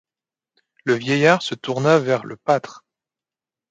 Le 0.83 0.95
vieillard 0.95 1.43
se 1.43 1.53
tourna 1.53 1.99
vers 1.99 2.25
le 2.25 2.35
pâtre. 2.35 2.85